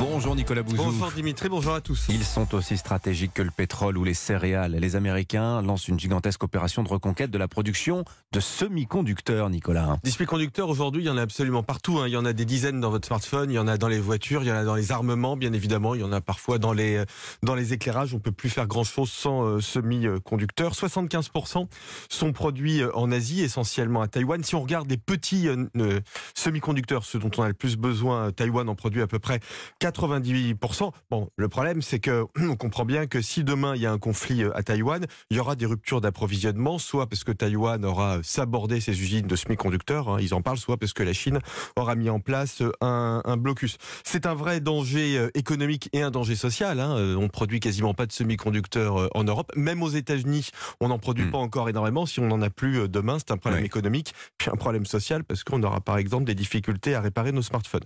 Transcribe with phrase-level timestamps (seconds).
[0.00, 0.82] Bonjour Nicolas Bouzou.
[0.82, 2.06] Bonjour Dimitri, bonjour à tous.
[2.08, 4.72] Ils sont aussi stratégiques que le pétrole ou les céréales.
[4.72, 9.98] Les Américains lancent une gigantesque opération de reconquête de la production de semi-conducteurs, Nicolas.
[10.02, 11.98] Des semi-conducteurs, aujourd'hui, il y en a absolument partout.
[11.98, 12.08] hein.
[12.08, 13.98] Il y en a des dizaines dans votre smartphone, il y en a dans les
[14.00, 15.94] voitures, il y en a dans les armements, bien évidemment.
[15.94, 17.04] Il y en a parfois dans les, euh,
[17.42, 18.14] dans les éclairages.
[18.14, 20.72] On peut plus faire grand-chose sans euh, semi-conducteurs.
[20.72, 21.66] 75%
[22.08, 24.42] sont produits euh, en Asie, essentiellement à Taïwan.
[24.44, 26.00] Si on regarde les petits euh,
[26.34, 29.40] semi-conducteurs, ceux dont on a le plus besoin, Taïwan en produit à peu près
[29.90, 30.92] 98%.
[31.10, 33.98] Bon, le problème, c'est que on comprend bien que si demain il y a un
[33.98, 38.18] conflit euh, à Taïwan, il y aura des ruptures d'approvisionnement, soit parce que Taïwan aura
[38.22, 41.38] sabordé ses usines de semi-conducteurs, hein, ils en parlent, soit parce que la Chine
[41.76, 43.76] aura mis en place euh, un, un blocus.
[44.04, 46.80] C'est un vrai danger euh, économique et un danger social.
[46.80, 46.96] Hein.
[46.96, 50.98] Euh, On produit quasiment pas de semi-conducteurs euh, en Europe, même aux États-Unis, on n'en
[50.98, 51.30] produit Hmm.
[51.32, 52.06] pas encore énormément.
[52.06, 53.66] Si on n'en a plus euh, demain, c'est un problème Ouais.
[53.66, 57.42] économique, puis un problème social parce qu'on aura par exemple des difficultés à réparer nos
[57.42, 57.84] smartphones.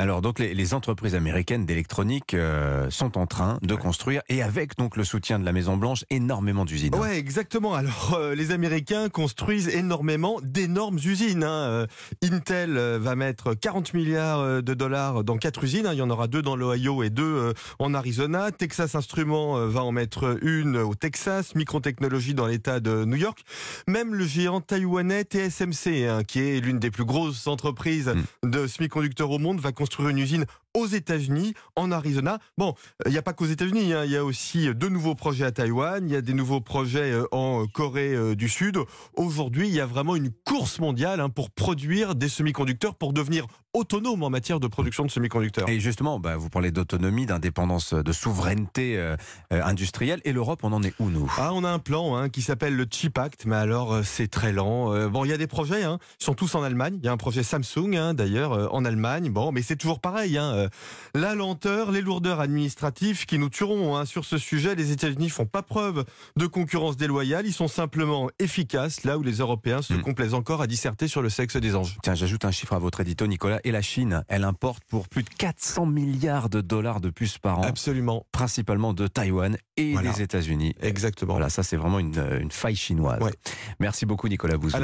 [0.00, 3.80] Alors donc les, les entreprises américaines d'électronique euh, sont en train de Ouais.
[3.80, 6.94] construire et avec donc le soutien de la Maison Blanche énormément d'usines.
[6.94, 7.74] Ouais, exactement.
[7.74, 11.42] Alors, euh, les Américains construisent énormément d'énormes usines.
[11.42, 11.48] hein.
[11.50, 11.86] Euh,
[12.22, 15.86] Intel va mettre 40 milliards de dollars dans quatre usines.
[15.86, 15.92] hein.
[15.94, 18.52] Il y en aura deux dans l'Ohio et deux en Arizona.
[18.52, 21.54] Texas Instruments va en mettre une au Texas.
[21.56, 23.40] Microtechnologie dans l'État de New York.
[23.88, 28.12] Même le géant taïwanais TSMC, hein, qui est l'une des plus grosses entreprises
[28.44, 32.38] de semi-conducteurs au monde, va construire une usine aux États-Unis, en Arizona.
[32.56, 32.74] Bon,
[33.06, 35.52] il n'y a pas qu'aux États-Unis, hein, il y a aussi de nouveaux projets à
[35.52, 38.78] Taïwan, il y a des nouveaux projets euh, en Corée euh, du Sud.
[39.16, 43.46] Aujourd'hui, il y a vraiment une course mondiale hein, pour produire des semi-conducteurs, pour devenir
[43.74, 45.68] autonome en matière de production de semi-conducteurs.
[45.68, 49.16] Et justement, bah, vous parlez d'autonomie, d'indépendance, de souveraineté euh,
[49.52, 50.20] euh, industrielle.
[50.24, 51.32] Et l'Europe, on en est où nous?
[51.38, 54.28] Ah, on a un plan hein, qui s'appelle le Chip Act, mais alors euh, c'est
[54.28, 55.08] très lent.
[55.08, 56.98] Bon, il y a des projets, ils sont tous en Allemagne.
[57.02, 59.30] Il y a un projet Samsung, d'ailleurs, en Allemagne.
[59.30, 60.38] Bon, mais c'est toujours pareil.
[60.38, 60.68] Hein, euh,
[61.14, 64.74] la lenteur, les lourdeurs administratives qui nous tueront hein, sur ce sujet.
[64.74, 66.04] Les États-Unis font pas preuve
[66.36, 67.46] de concurrence déloyale.
[67.46, 70.02] Ils sont simplement efficaces là où les Européens se Mm.
[70.02, 71.96] complaisent encore à disserter sur le sexe des anges.
[72.02, 73.60] Tiens, j'ajoute un chiffre à votre édito, Nicolas.
[73.64, 77.58] Et la Chine, elle importe pour plus de 400 milliards de dollars de plus par
[77.60, 80.12] an, Absolument, principalement de Taïwan et Voilà.
[80.12, 80.74] des États-Unis.
[80.80, 81.32] exactement.
[81.34, 83.20] Voilà, ça c'est vraiment une, une faille chinoise.
[83.22, 83.32] Ouais.
[83.80, 84.76] Merci beaucoup Nicolas Bouzou.